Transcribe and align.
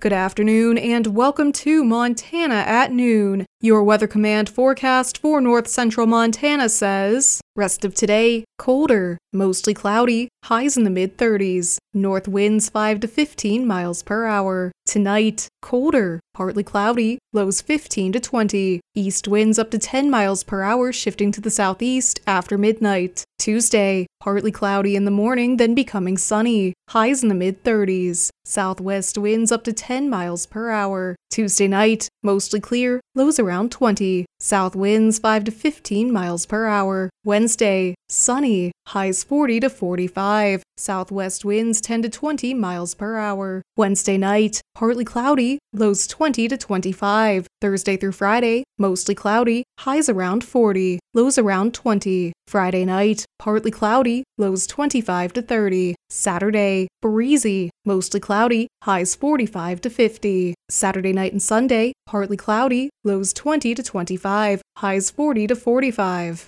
Good 0.00 0.12
afternoon 0.12 0.78
and 0.78 1.08
welcome 1.08 1.50
to 1.54 1.82
Montana 1.82 2.54
at 2.54 2.92
Noon. 2.92 3.44
Your 3.60 3.82
Weather 3.82 4.06
Command 4.06 4.48
forecast 4.48 5.18
for 5.18 5.40
north 5.40 5.66
central 5.66 6.06
Montana 6.06 6.68
says 6.68 7.40
rest 7.56 7.84
of 7.84 7.96
today, 7.96 8.44
colder, 8.58 9.18
mostly 9.32 9.74
cloudy, 9.74 10.28
highs 10.44 10.76
in 10.76 10.84
the 10.84 10.90
mid 10.90 11.18
30s, 11.18 11.78
north 11.92 12.28
winds 12.28 12.68
5 12.68 13.00
to 13.00 13.08
15 13.08 13.66
miles 13.66 14.04
per 14.04 14.26
hour. 14.26 14.70
Tonight, 14.88 15.48
colder, 15.60 16.18
partly 16.32 16.64
cloudy, 16.64 17.18
lows 17.34 17.60
15 17.60 18.12
to 18.12 18.20
20, 18.20 18.80
east 18.94 19.28
winds 19.28 19.58
up 19.58 19.70
to 19.72 19.78
10 19.78 20.08
miles 20.08 20.42
per 20.42 20.62
hour, 20.62 20.94
shifting 20.94 21.30
to 21.32 21.42
the 21.42 21.50
southeast 21.50 22.20
after 22.26 22.56
midnight. 22.56 23.22
Tuesday, 23.38 24.06
partly 24.18 24.50
cloudy 24.50 24.96
in 24.96 25.04
the 25.04 25.10
morning, 25.10 25.58
then 25.58 25.74
becoming 25.74 26.16
sunny, 26.16 26.72
highs 26.88 27.22
in 27.22 27.28
the 27.28 27.34
mid 27.34 27.62
30s, 27.64 28.30
southwest 28.46 29.18
winds 29.18 29.52
up 29.52 29.62
to 29.64 29.74
10 29.74 30.08
miles 30.08 30.46
per 30.46 30.70
hour. 30.70 31.16
Tuesday 31.30 31.68
night, 31.68 32.08
mostly 32.22 32.58
clear, 32.58 32.98
lows 33.14 33.38
around 33.38 33.70
20, 33.70 34.24
south 34.40 34.74
winds 34.74 35.18
5 35.18 35.44
to 35.44 35.50
15 35.50 36.10
miles 36.10 36.46
per 36.46 36.66
hour. 36.66 37.10
Wednesday, 37.26 37.94
sunny, 38.08 38.72
highs 38.88 39.22
40 39.22 39.60
to 39.60 39.70
45, 39.70 40.62
southwest 40.76 41.44
winds 41.44 41.80
10 41.80 42.02
to 42.02 42.08
20 42.08 42.54
miles 42.54 42.94
per 42.94 43.16
hour. 43.16 43.62
Wednesday 43.76 44.18
night, 44.18 44.60
partly 44.74 45.04
cloudy, 45.04 45.58
lows 45.72 46.06
20 46.06 46.48
to 46.48 46.56
25. 46.56 47.46
Thursday 47.60 47.96
through 47.96 48.12
Friday, 48.12 48.64
mostly 48.78 49.14
cloudy, 49.14 49.64
highs 49.80 50.08
around 50.08 50.44
40, 50.44 50.98
lows 51.14 51.38
around 51.38 51.74
20. 51.74 52.32
Friday 52.46 52.84
night, 52.84 53.24
partly 53.38 53.70
cloudy, 53.70 54.24
lows 54.38 54.66
25 54.66 55.34
to 55.34 55.42
30. 55.42 55.94
Saturday, 56.08 56.88
breezy, 57.02 57.70
mostly 57.84 58.20
cloudy, 58.20 58.68
highs 58.84 59.14
45 59.14 59.82
to 59.82 59.90
50. 59.90 60.54
Saturday 60.70 61.12
night 61.12 61.32
and 61.32 61.42
Sunday, 61.42 61.92
partly 62.06 62.36
cloudy, 62.36 62.88
lows 63.04 63.32
20 63.32 63.74
to 63.74 63.82
25, 63.82 64.62
highs 64.78 65.10
40 65.10 65.46
to 65.48 65.56
45. 65.56 66.47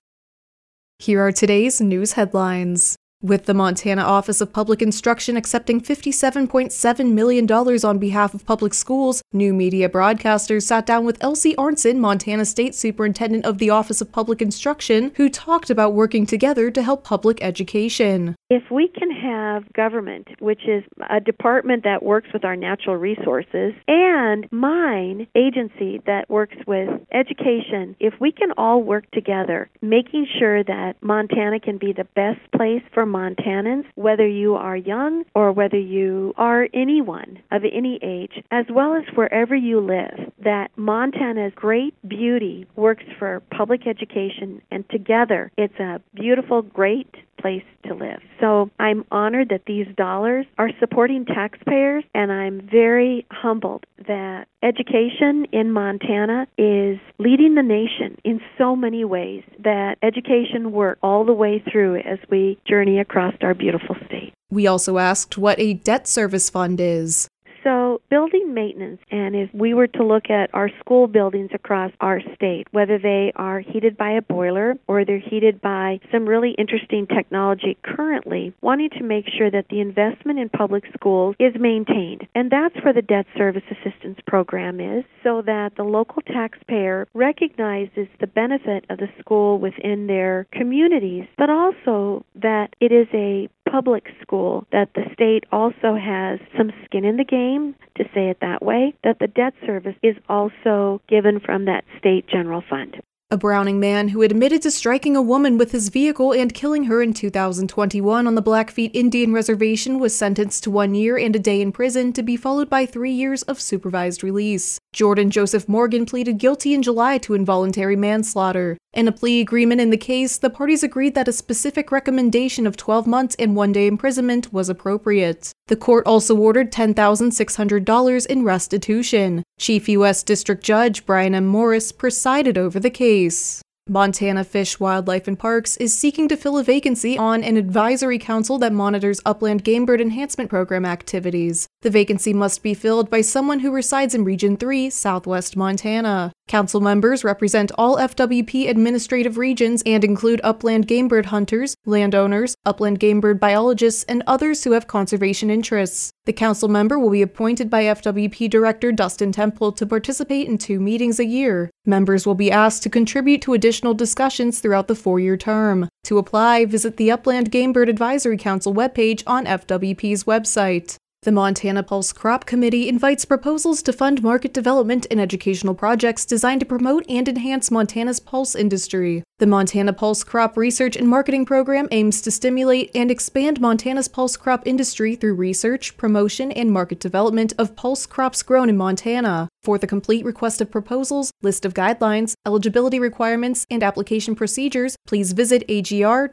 Here 1.01 1.27
are 1.27 1.33
today's 1.33 1.81
news 1.81 2.13
headlines. 2.13 2.95
With 3.23 3.47
the 3.47 3.55
Montana 3.55 4.03
Office 4.03 4.43
of 4.43 4.53
Public 4.53 4.83
Instruction 4.83 5.35
accepting 5.35 5.81
$57.7 5.81 7.13
million 7.13 7.51
on 7.51 7.99
behalf 7.99 8.35
of 8.35 8.45
public 8.45 8.75
schools, 8.75 9.23
new 9.33 9.55
media 9.55 9.89
broadcasters 9.89 10.65
sat 10.65 10.85
down 10.85 11.07
with 11.07 11.17
Elsie 11.25 11.55
Arntzen, 11.55 11.97
Montana 11.97 12.45
State 12.45 12.75
Superintendent 12.75 13.47
of 13.47 13.57
the 13.57 13.71
Office 13.71 14.03
of 14.03 14.13
Public 14.13 14.43
Instruction, 14.43 15.13
who 15.17 15.31
talked 15.31 15.71
about 15.71 15.95
working 15.95 16.27
together 16.27 16.71
to 16.71 16.83
help 16.83 17.03
public 17.03 17.43
education. 17.43 18.37
If 18.51 18.69
we 18.69 18.89
can 18.89 19.13
have 19.13 19.73
government, 19.73 20.27
which 20.41 20.67
is 20.67 20.83
a 21.09 21.21
department 21.21 21.85
that 21.85 22.03
works 22.03 22.31
with 22.33 22.45
our 22.45 22.57
natural 22.57 22.97
resources, 22.97 23.75
and 23.87 24.51
mine 24.51 25.29
agency 25.37 26.03
that 26.07 26.29
works 26.29 26.57
with 26.67 26.89
education, 27.13 27.95
if 28.01 28.15
we 28.21 28.33
can 28.33 28.51
all 28.59 28.83
work 28.83 29.09
together, 29.13 29.71
making 29.81 30.27
sure 30.37 30.65
that 30.65 30.95
Montana 31.01 31.61
can 31.61 31.79
be 31.79 31.93
the 31.93 32.09
best 32.17 32.41
place 32.51 32.83
for 32.93 33.07
Montanans, 33.07 33.85
whether 33.95 34.27
you 34.27 34.57
are 34.57 34.77
young 34.77 35.23
or 35.33 35.53
whether 35.53 35.79
you 35.79 36.35
are 36.37 36.67
anyone 36.75 37.39
of 37.53 37.63
any 37.65 38.01
age, 38.03 38.43
as 38.51 38.67
well 38.69 38.97
as 38.97 39.05
wherever 39.15 39.55
you 39.55 39.79
live, 39.79 40.33
that 40.43 40.73
Montana's 40.75 41.53
great 41.55 41.95
beauty 42.09 42.67
works 42.75 43.05
for 43.17 43.43
public 43.57 43.87
education, 43.87 44.61
and 44.73 44.89
together 44.91 45.53
it's 45.57 45.79
a 45.79 46.01
beautiful, 46.15 46.63
great 46.63 47.15
place 47.41 47.65
to 47.87 47.95
live. 47.95 48.21
So 48.41 48.71
I'm 48.79 49.05
honored 49.11 49.49
that 49.51 49.63
these 49.67 49.87
dollars 49.97 50.47
are 50.59 50.71
supporting 50.79 51.25
taxpayers, 51.25 52.05
and 52.15 52.31
I'm 52.33 52.61
very 52.71 53.27
humbled 53.31 53.85
that 54.07 54.47
education 54.63 55.47
in 55.53 55.73
Montana 55.73 56.47
is 56.59 56.99
leading 57.19 57.55
the 57.55 57.63
nation 57.63 58.19
in 58.25 58.41
so 58.59 58.75
many 58.77 59.05
ways, 59.05 59.43
that 59.63 59.97
education 60.03 60.73
works 60.73 60.99
all 61.03 61.25
the 61.25 61.33
way 61.33 61.63
through 61.71 61.97
as 61.97 62.19
we 62.31 62.59
journey 62.67 62.99
across 62.99 63.35
our 63.43 63.55
beautiful 63.55 63.97
state. 64.07 64.33
We 64.51 64.67
also 64.67 64.99
asked 64.99 65.39
what 65.39 65.59
a 65.61 65.75
debt 65.75 66.09
service 66.09 66.51
fund 66.51 66.81
is. 66.81 67.29
So, 67.63 68.01
building 68.09 68.55
maintenance, 68.55 69.01
and 69.11 69.37
if 69.37 69.53
we 69.53 69.75
were 69.75 69.87
to 69.89 70.05
look 70.05 70.31
at 70.31 70.49
our 70.55 70.71
school 70.81 71.07
buildings 71.07 71.51
across 71.53 71.93
our 72.01 72.21
state, 72.35 72.67
whether 72.71 72.99
they 72.99 73.33
are 73.37 73.61
heated 73.61 73.97
by 73.97 74.13
a 74.13 74.23
boiler 74.23 74.77
or 74.87 75.05
they're 75.05 75.19
heated 75.19 75.61
by 75.61 76.01
some 76.11 76.27
really 76.27 76.53
interesting 76.53 77.07
technology 77.07 77.77
currently, 77.83 78.55
wanting 78.63 78.91
to 78.91 79.03
make 79.03 79.27
sure 79.29 79.51
that 79.51 79.67
the 79.69 79.81
investment 79.81 80.39
in 80.39 80.49
public 80.49 80.85
schools 80.95 81.37
is 81.39 81.55
maintained. 81.59 82.27
And 82.35 82.51
that's 82.51 82.77
where 82.83 82.95
the 82.95 83.03
debt 83.03 83.27
service 83.37 83.65
assistance 83.71 84.19
program 84.27 84.81
is, 84.81 85.05
so 85.23 85.43
that 85.43 85.77
the 85.77 85.85
local 85.85 86.23
taxpayer 86.23 87.09
recognizes 87.15 88.09
the 88.21 88.27
benefit 88.27 88.85
of 88.89 88.99
the 88.99 89.09
school 89.19 89.59
within 89.59 90.07
their 90.07 90.47
communities, 90.53 91.27
but 91.37 91.51
also 91.51 92.25
that 92.37 92.75
it 92.81 92.93
is 92.93 93.07
a 93.13 93.49
public 93.71 94.07
school, 94.21 94.67
that 94.73 94.91
the 94.95 95.05
state 95.13 95.45
also 95.53 95.95
has 95.95 96.41
some 96.57 96.73
skin 96.85 97.05
in 97.05 97.17
the 97.17 97.25
game, 97.25 97.75
to 97.97 98.05
say 98.15 98.29
it 98.29 98.39
that 98.41 98.63
way, 98.63 98.95
that 99.05 99.19
the 99.19 99.29
debt 99.29 99.55
service 99.67 99.97
is 100.03 100.17
also 100.29 101.01
given 101.09 101.41
from 101.41 101.67
that 101.67 101.85
state 101.99 102.27
general 102.27 102.63
fund. 102.69 103.01
A 103.33 103.37
Browning 103.37 103.79
man 103.79 104.09
who 104.09 104.23
admitted 104.23 104.61
to 104.63 104.73
striking 104.73 105.15
a 105.15 105.23
woman 105.23 105.57
with 105.57 105.71
his 105.71 105.89
vehicle 105.89 106.33
and 106.33 106.53
killing 106.53 106.85
her 106.85 107.01
in 107.01 107.15
2021 107.15 108.27
on 108.27 108.35
the 108.35 108.43
Blackfeet 108.43 108.91
Indian 108.93 109.33
Reservation 109.33 110.01
was 110.01 110.17
sentenced 110.17 110.65
to 110.65 110.71
one 110.73 110.97
year 110.97 111.17
and 111.17 111.37
a 111.37 111.39
day 111.39 111.61
in 111.61 111.71
prison 111.71 112.13
to 112.15 112.25
be 112.25 112.37
followed 112.37 112.69
by 112.69 112.87
three 112.87 113.13
years 113.13 113.45
of 113.45 113.61
supervised 113.61 114.25
release. 114.25 114.81
Jordan 114.93 115.31
Joseph 115.31 115.69
Morgan 115.69 116.05
pleaded 116.05 116.39
guilty 116.39 116.75
in 116.75 116.83
July 116.83 117.17
to 117.19 117.35
involuntary 117.35 117.95
manslaughter. 117.95 118.77
In 118.93 119.07
a 119.07 119.13
plea 119.13 119.41
agreement 119.41 119.81
in 119.81 119.91
the 119.91 119.97
case, 119.97 120.37
the 120.37 120.51
parties 120.51 120.83
agreed 120.83 121.15
that 121.15 121.29
a 121.29 121.33
specific 121.33 121.93
recommendation 121.93 122.67
of 122.67 122.77
12 122.77 123.07
months 123.07 123.37
and 123.39 123.55
one 123.55 123.71
day 123.71 123.87
imprisonment 123.87 124.53
was 124.53 124.69
appropriate. 124.69 125.53
The 125.69 125.77
court 125.77 126.07
also 126.07 126.37
ordered 126.37 126.73
$10,600 126.73 128.27
in 128.27 128.43
restitution. 128.43 129.45
Chief 129.59 129.89
U.S. 129.89 130.25
District 130.25 130.65
Judge 130.65 131.07
Brian 131.07 131.35
M. 131.35 131.47
Morris 131.47 131.93
presided 131.93 132.59
over 132.59 132.81
the 132.81 132.91
case. 132.91 133.63
Montana 133.91 134.45
Fish, 134.45 134.79
Wildlife, 134.79 135.27
and 135.27 135.37
Parks 135.37 135.77
is 135.79 135.93
seeking 135.93 136.29
to 136.29 136.37
fill 136.37 136.57
a 136.57 136.63
vacancy 136.63 137.19
on 137.19 137.43
an 137.43 137.57
advisory 137.57 138.21
council 138.21 138.57
that 138.59 138.73
monitors 138.73 139.21
upland 139.27 139.65
game 139.65 139.85
bird 139.85 140.01
enhancement 140.01 140.49
program 140.49 140.85
activities. 140.85 141.67
The 141.83 141.91
vacancy 141.91 142.33
must 142.33 142.63
be 142.63 142.73
filled 142.73 143.11
by 143.11 143.23
someone 143.23 143.59
who 143.59 143.73
resides 143.73 144.15
in 144.15 144.23
Region 144.23 144.57
3, 144.57 144.91
southwest 144.91 145.57
Montana. 145.57 146.33
Council 146.51 146.81
members 146.81 147.23
represent 147.23 147.71
all 147.79 147.97
FWP 147.97 148.69
administrative 148.69 149.39
regions 149.39 149.85
and 149.87 150.03
include 150.03 150.41
upland 150.43 150.89
game 150.89 151.07
bird 151.07 151.27
hunters, 151.27 151.77
landowners, 151.87 152.57
upland 152.67 152.99
game 152.99 153.21
bird 153.21 153.39
biologists, 153.39 154.03
and 154.09 154.25
others 154.27 154.65
who 154.65 154.73
have 154.73 154.89
conservation 154.89 155.49
interests. 155.49 156.11
The 156.25 156.33
council 156.33 156.69
member 156.69 156.99
will 156.99 157.11
be 157.11 157.23
appointed 157.23 157.71
by 157.71 157.85
FWP 157.85 158.51
Director 158.51 158.91
Dustin 158.91 159.31
Temple 159.31 159.71
to 159.71 159.87
participate 159.87 160.49
in 160.49 160.59
two 160.59 160.81
meetings 160.81 161.21
a 161.21 161.25
year. 161.25 161.71
Members 161.87 162.27
will 162.27 162.35
be 162.35 162.51
asked 162.51 162.83
to 162.83 162.91
contribute 162.91 163.43
to 163.43 163.55
additional 163.55 163.95
discussions 163.95 164.59
throughout 164.59 164.89
the 164.89 164.97
four 164.97 165.21
year 165.21 165.37
term. 165.37 165.89
To 166.03 166.19
apply, 166.19 166.65
visit 166.65 166.97
the 166.97 167.13
Upland 167.13 167.53
Game 167.53 167.73
Bird 167.73 167.89
Advisory 167.89 168.37
Council 168.37 168.75
webpage 168.75 169.23
on 169.25 169.47
FWP's 169.47 170.25
website. 170.25 170.97
The 171.23 171.33
Montana 171.33 171.83
Pulse 171.83 172.15
Crop 172.15 172.47
Committee 172.47 172.89
invites 172.89 173.27
proposals 173.27 173.83
to 173.83 173.93
fund 173.93 174.23
market 174.23 174.55
development 174.55 175.07
and 175.11 175.21
educational 175.21 175.75
projects 175.75 176.25
designed 176.25 176.61
to 176.61 176.67
promote 176.67 177.05
and 177.11 177.29
enhance 177.29 177.71
Montana's 177.71 178.21
pulse 178.21 178.55
industry. 178.55 179.23
The 179.39 179.47
Montana 179.47 179.93
Pulse 179.93 180.25
Crop 180.25 180.57
Research 180.57 180.97
and 180.97 181.07
Marketing 181.07 181.45
Program 181.45 181.89
aims 181.91 182.23
to 182.23 182.31
stimulate 182.31 182.91
and 182.95 183.11
expand 183.11 183.61
Montana's 183.61 184.09
pulse 184.09 184.39
crop 184.39 184.67
industry 184.67 185.15
through 185.15 185.35
research, 185.35 185.99
promotion, 185.99 186.53
and 186.53 186.73
market 186.73 187.01
development 187.01 187.53
of 187.59 187.77
pulse 187.77 188.07
crops 188.07 188.43
grown 188.43 188.71
in 188.71 188.79
Montana. 188.79 189.51
For 189.63 189.77
the 189.77 189.87
complete 189.87 190.25
request 190.25 190.63
of 190.63 190.71
proposals, 190.71 191.33
list 191.43 191.67
of 191.67 191.75
guidelines, 191.75 192.33
eligibility 192.47 192.99
requirements, 192.99 193.67
and 193.71 193.83
application 193.83 194.35
procedures, 194.35 194.97
please 195.07 195.33
visit 195.33 195.69
agr.mt.gov. 195.69 196.31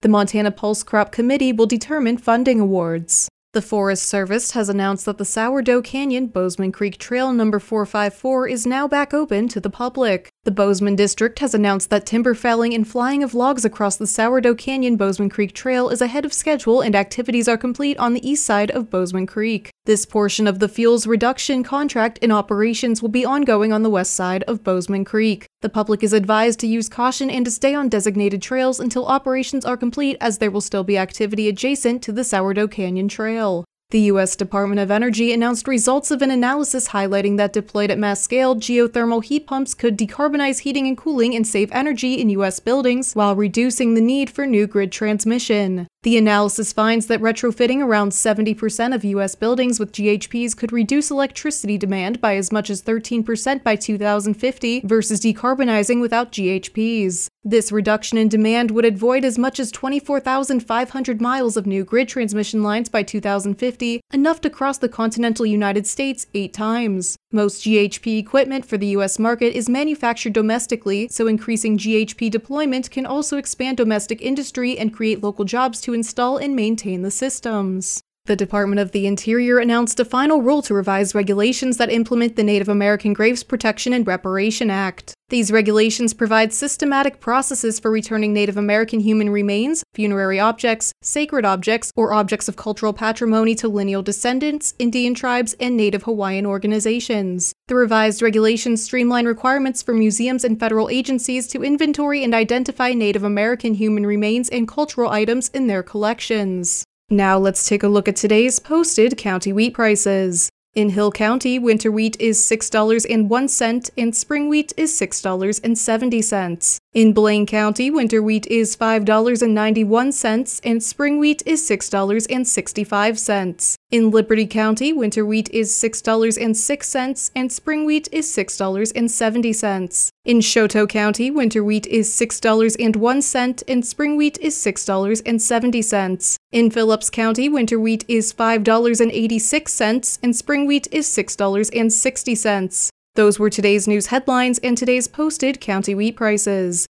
The 0.00 0.08
Montana 0.08 0.52
Pulse 0.52 0.84
Crop 0.84 1.10
Committee 1.10 1.52
will 1.52 1.66
determine 1.66 2.18
funding 2.18 2.60
awards. 2.60 3.28
The 3.52 3.60
Forest 3.60 4.04
Service 4.04 4.52
has 4.52 4.68
announced 4.68 5.06
that 5.06 5.18
the 5.18 5.24
Sourdough 5.24 5.82
Canyon 5.82 6.28
Bozeman 6.28 6.70
Creek 6.70 6.98
Trail 6.98 7.32
number 7.32 7.58
454 7.58 8.46
is 8.46 8.64
now 8.64 8.86
back 8.86 9.12
open 9.12 9.48
to 9.48 9.58
the 9.58 9.70
public. 9.70 10.30
The 10.48 10.54
Bozeman 10.54 10.96
District 10.96 11.40
has 11.40 11.52
announced 11.52 11.90
that 11.90 12.06
timber 12.06 12.34
felling 12.34 12.72
and 12.72 12.88
flying 12.88 13.22
of 13.22 13.34
logs 13.34 13.66
across 13.66 13.96
the 13.96 14.06
Sourdough 14.06 14.54
Canyon 14.54 14.96
Bozeman 14.96 15.28
Creek 15.28 15.52
Trail 15.52 15.90
is 15.90 16.00
ahead 16.00 16.24
of 16.24 16.32
schedule 16.32 16.80
and 16.80 16.96
activities 16.96 17.48
are 17.48 17.58
complete 17.58 17.98
on 17.98 18.14
the 18.14 18.26
east 18.26 18.46
side 18.46 18.70
of 18.70 18.88
Bozeman 18.88 19.26
Creek. 19.26 19.70
This 19.84 20.06
portion 20.06 20.46
of 20.46 20.58
the 20.58 20.66
fuels 20.66 21.06
reduction 21.06 21.62
contract 21.62 22.18
and 22.22 22.32
operations 22.32 23.02
will 23.02 23.10
be 23.10 23.26
ongoing 23.26 23.74
on 23.74 23.82
the 23.82 23.90
west 23.90 24.14
side 24.14 24.42
of 24.44 24.64
Bozeman 24.64 25.04
Creek. 25.04 25.44
The 25.60 25.68
public 25.68 26.02
is 26.02 26.14
advised 26.14 26.60
to 26.60 26.66
use 26.66 26.88
caution 26.88 27.28
and 27.28 27.44
to 27.44 27.50
stay 27.50 27.74
on 27.74 27.90
designated 27.90 28.40
trails 28.40 28.80
until 28.80 29.04
operations 29.04 29.66
are 29.66 29.76
complete 29.76 30.16
as 30.18 30.38
there 30.38 30.50
will 30.50 30.62
still 30.62 30.82
be 30.82 30.96
activity 30.96 31.50
adjacent 31.50 32.02
to 32.04 32.12
the 32.12 32.24
Sourdough 32.24 32.68
Canyon 32.68 33.08
Trail. 33.08 33.66
The 33.90 34.00
U.S. 34.12 34.36
Department 34.36 34.82
of 34.82 34.90
Energy 34.90 35.32
announced 35.32 35.66
results 35.66 36.10
of 36.10 36.20
an 36.20 36.30
analysis 36.30 36.88
highlighting 36.88 37.38
that 37.38 37.54
deployed 37.54 37.90
at 37.90 37.98
mass 37.98 38.20
scale, 38.20 38.54
geothermal 38.54 39.24
heat 39.24 39.46
pumps 39.46 39.72
could 39.72 39.96
decarbonize 39.96 40.58
heating 40.58 40.86
and 40.86 40.94
cooling 40.94 41.34
and 41.34 41.46
save 41.46 41.72
energy 41.72 42.20
in 42.20 42.28
U.S. 42.28 42.60
buildings 42.60 43.14
while 43.14 43.34
reducing 43.34 43.94
the 43.94 44.02
need 44.02 44.28
for 44.28 44.44
new 44.44 44.66
grid 44.66 44.92
transmission. 44.92 45.86
The 46.08 46.16
analysis 46.16 46.72
finds 46.72 47.06
that 47.08 47.20
retrofitting 47.20 47.84
around 47.84 48.12
70% 48.12 48.94
of 48.94 49.04
U.S. 49.04 49.34
buildings 49.34 49.78
with 49.78 49.92
GHPs 49.92 50.56
could 50.56 50.72
reduce 50.72 51.10
electricity 51.10 51.76
demand 51.76 52.18
by 52.18 52.36
as 52.36 52.50
much 52.50 52.70
as 52.70 52.80
13% 52.80 53.62
by 53.62 53.76
2050 53.76 54.80
versus 54.86 55.20
decarbonizing 55.20 56.00
without 56.00 56.32
GHPs. 56.32 57.28
This 57.44 57.70
reduction 57.70 58.16
in 58.16 58.30
demand 58.30 58.70
would 58.70 58.86
avoid 58.86 59.22
as 59.22 59.36
much 59.36 59.60
as 59.60 59.70
24,500 59.70 61.20
miles 61.20 61.58
of 61.58 61.66
new 61.66 61.84
grid 61.84 62.08
transmission 62.08 62.62
lines 62.62 62.88
by 62.88 63.02
2050, 63.02 64.00
enough 64.10 64.40
to 64.40 64.48
cross 64.48 64.78
the 64.78 64.88
continental 64.88 65.44
United 65.44 65.86
States 65.86 66.26
eight 66.32 66.54
times. 66.54 67.18
Most 67.30 67.62
GHP 67.62 68.18
equipment 68.18 68.64
for 68.64 68.78
the 68.78 68.86
US 68.96 69.18
market 69.18 69.54
is 69.54 69.68
manufactured 69.68 70.32
domestically, 70.32 71.08
so 71.08 71.26
increasing 71.26 71.76
GHP 71.76 72.30
deployment 72.30 72.90
can 72.90 73.04
also 73.04 73.36
expand 73.36 73.76
domestic 73.76 74.22
industry 74.22 74.78
and 74.78 74.94
create 74.94 75.22
local 75.22 75.44
jobs 75.44 75.82
to 75.82 75.92
install 75.92 76.38
and 76.38 76.56
maintain 76.56 77.02
the 77.02 77.10
systems. 77.10 78.00
The 78.24 78.34
Department 78.34 78.80
of 78.80 78.92
the 78.92 79.06
Interior 79.06 79.58
announced 79.58 80.00
a 80.00 80.06
final 80.06 80.40
rule 80.40 80.62
to 80.62 80.72
revise 80.72 81.14
regulations 81.14 81.76
that 81.76 81.92
implement 81.92 82.36
the 82.36 82.44
Native 82.44 82.68
American 82.70 83.12
Graves 83.12 83.42
Protection 83.42 83.92
and 83.92 84.06
Repatriation 84.06 84.70
Act. 84.70 85.14
These 85.30 85.52
regulations 85.52 86.14
provide 86.14 86.54
systematic 86.54 87.20
processes 87.20 87.78
for 87.78 87.90
returning 87.90 88.32
Native 88.32 88.56
American 88.56 89.00
human 89.00 89.28
remains, 89.28 89.84
funerary 89.92 90.40
objects, 90.40 90.94
sacred 91.02 91.44
objects, 91.44 91.92
or 91.96 92.14
objects 92.14 92.48
of 92.48 92.56
cultural 92.56 92.94
patrimony 92.94 93.54
to 93.56 93.68
lineal 93.68 94.00
descendants, 94.00 94.72
Indian 94.78 95.12
tribes, 95.12 95.54
and 95.60 95.76
Native 95.76 96.04
Hawaiian 96.04 96.46
organizations. 96.46 97.52
The 97.66 97.74
revised 97.74 98.22
regulations 98.22 98.82
streamline 98.82 99.26
requirements 99.26 99.82
for 99.82 99.92
museums 99.92 100.44
and 100.44 100.58
federal 100.58 100.88
agencies 100.88 101.46
to 101.48 101.62
inventory 101.62 102.24
and 102.24 102.32
identify 102.32 102.94
Native 102.94 103.22
American 103.22 103.74
human 103.74 104.06
remains 104.06 104.48
and 104.48 104.66
cultural 104.66 105.10
items 105.10 105.50
in 105.50 105.66
their 105.66 105.82
collections. 105.82 106.84
Now 107.10 107.38
let's 107.38 107.68
take 107.68 107.82
a 107.82 107.88
look 107.88 108.08
at 108.08 108.16
today's 108.16 108.58
posted 108.58 109.18
county 109.18 109.52
wheat 109.52 109.74
prices. 109.74 110.48
In 110.78 110.90
Hill 110.90 111.10
County, 111.10 111.58
winter 111.58 111.90
wheat 111.90 112.16
is 112.20 112.38
$6.01 112.38 113.90
and 113.98 114.14
spring 114.14 114.48
wheat 114.48 114.72
is 114.76 114.92
$6.70. 114.92 116.78
In 116.94 117.12
Blaine 117.12 117.46
County, 117.46 117.90
winter 117.90 118.22
wheat 118.22 118.46
is 118.46 118.76
$5.91 118.76 120.60
and 120.62 120.82
spring 120.82 121.18
wheat 121.18 121.42
is 121.44 121.68
$6.65. 121.68 123.76
In 123.90 124.10
Liberty 124.10 124.46
County, 124.46 124.92
winter 124.92 125.24
wheat 125.24 125.48
is 125.50 125.72
$6.06 125.72 127.30
and 127.34 127.52
spring 127.52 127.84
wheat 127.84 128.08
is 128.12 128.26
$6.70. 128.26 130.10
In 130.24 130.40
Chouteau 130.40 130.86
County, 130.86 131.30
winter 131.30 131.64
wheat 131.64 131.86
is 131.86 132.10
$6.01 132.10 133.64
and 133.66 133.86
spring 133.86 134.16
wheat 134.16 134.38
is 134.40 134.54
$6.70. 134.56 136.36
In 136.52 136.70
Phillips 136.70 137.10
County, 137.10 137.48
winter 137.48 137.80
wheat 137.80 138.04
is 138.08 138.32
$5.86 138.32 140.18
and 140.22 140.36
spring 140.36 140.67
wheat 140.68 140.86
is 140.92 141.08
$6.60. 141.08 142.90
Those 143.14 143.38
were 143.38 143.48
today's 143.48 143.88
news 143.88 144.08
headlines 144.08 144.58
and 144.58 144.76
today's 144.76 145.08
posted 145.08 145.62
county 145.62 145.94
wheat 145.94 146.14
prices. 146.14 146.86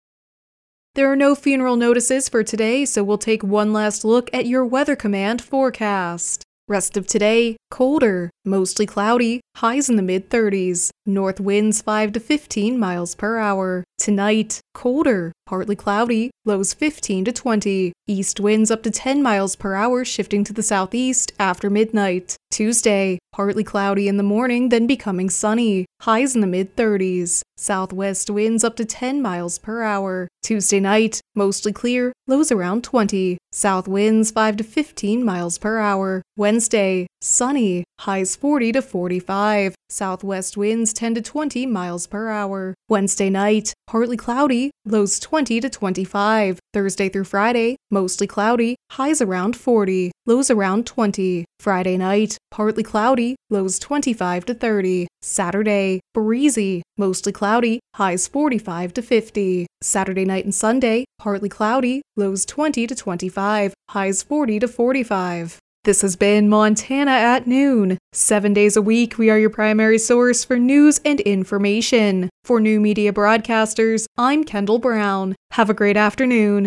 There 0.94 1.12
are 1.12 1.17
no 1.17 1.34
funeral 1.34 1.76
notices 1.76 2.31
for 2.31 2.43
today, 2.43 2.87
so 2.87 3.05
we'll 3.05 3.19
take 3.19 3.43
one 3.43 3.75
last 3.75 4.02
look 4.02 4.31
at 4.32 4.46
your 4.46 4.64
Weather 4.64 4.96
Command 4.96 5.43
forecast. 5.43 6.46
Rest 6.69 6.97
of 6.97 7.07
today, 7.07 7.57
colder, 7.71 8.29
mostly 8.45 8.87
cloudy, 8.87 9.41
highs 9.59 9.89
in 9.89 9.95
the 9.95 10.03
mid 10.03 10.29
30s. 10.29 10.91
North 11.07 11.39
winds 11.39 11.81
5 11.81 12.11
to 12.15 12.19
15 12.19 12.77
miles 12.77 13.15
per 13.15 13.39
hour. 13.39 13.85
Tonight, 13.99 14.59
colder, 14.75 15.31
partly 15.47 15.77
cloudy, 15.77 16.33
lows 16.45 16.75
15 16.75 17.27
to 17.27 17.33
20. 17.33 17.93
East 18.09 18.41
winds 18.41 18.73
up 18.73 18.83
to 18.83 18.91
10 18.91 19.23
miles 19.23 19.55
per 19.55 19.77
hour, 19.77 20.05
shifting 20.05 20.43
to 20.43 20.53
the 20.53 20.63
southeast 20.63 21.33
after 21.39 21.71
midnight. 21.71 22.35
Tuesday, 22.51 23.21
partly 23.33 23.62
cloudy 23.62 24.09
in 24.09 24.17
the 24.17 24.25
morning, 24.25 24.71
then 24.71 24.89
becoming 24.89 25.31
sunny. 25.31 25.87
Highs 26.01 26.35
in 26.35 26.41
the 26.41 26.49
mid 26.49 26.75
30s. 26.75 27.43
Southwest 27.57 28.29
winds 28.29 28.65
up 28.65 28.75
to 28.75 28.85
10 28.85 29.23
miles 29.23 29.59
per 29.59 29.85
hour. 29.85 30.27
Tuesday 30.43 30.81
night, 30.81 31.21
mostly 31.37 31.73
clear, 31.73 32.12
lows 32.26 32.50
around 32.50 32.84
20. 32.84 33.38
South 33.52 33.88
winds 33.88 34.31
5 34.31 34.56
to 34.58 34.64
15 34.64 35.25
miles 35.25 35.58
per 35.58 35.78
hour. 35.78 36.23
Wednesday, 36.37 37.06
sunny, 37.20 37.84
highs 38.00 38.37
40 38.37 38.73
to 38.73 38.82
45. 38.82 39.75
Southwest 39.88 40.56
winds 40.56 40.93
10 40.93 41.14
to 41.14 41.23
20 41.23 41.67
miles 41.67 42.06
per 42.06 42.28
hour. 42.28 42.75
Wednesday 42.88 43.31
night, 43.31 43.73
partly 43.87 44.17
cloudy, 44.17 44.70
lows 44.84 45.19
20 45.19 45.61
to 45.61 45.70
25. 45.70 46.58
Thursday 46.76 47.08
through 47.08 47.25
Friday, 47.25 47.78
mostly 47.90 48.26
cloudy, 48.26 48.76
highs 48.90 49.23
around 49.23 49.56
40, 49.56 50.12
lows 50.26 50.50
around 50.50 50.84
20. 50.84 51.46
Friday 51.58 51.96
night, 51.96 52.37
partly 52.50 52.82
cloudy, 52.82 53.34
lows 53.49 53.78
25 53.78 54.44
to 54.44 54.52
30. 54.52 55.06
Saturday, 55.23 56.00
breezy, 56.12 56.82
mostly 56.99 57.32
cloudy, 57.32 57.81
highs 57.94 58.28
45 58.28 58.93
to 58.93 59.00
50. 59.00 59.67
Saturday 59.81 60.26
night 60.26 60.44
and 60.44 60.55
Sunday, 60.55 61.06
partly 61.19 61.49
cloudy, 61.49 62.02
lows 62.14 62.44
20 62.44 62.87
to 62.88 62.94
25, 62.94 63.73
highs 63.88 64.23
40 64.23 64.58
to 64.58 64.69
45. 64.69 65.58
This 65.87 66.03
has 66.03 66.17
been 66.17 66.49
Montana 66.49 67.12
at 67.12 67.47
Noon. 67.47 67.97
Seven 68.12 68.53
days 68.53 68.77
a 68.77 68.83
week, 68.83 69.19
we 69.19 69.31
are 69.31 69.38
your 69.38 69.50
primary 69.50 69.99
source 69.99 70.44
for 70.44 70.59
news 70.59 71.00
and 71.05 71.21
information. 71.21 72.29
For 72.43 72.61
new 72.61 72.81
media 72.81 73.12
broadcasters, 73.12 74.06
I'm 74.19 74.43
Kendall 74.43 74.81
Brown. 74.81 75.37
Have 75.53 75.71
a 75.71 75.75
great 75.75 75.97
afternoon. 75.97 76.65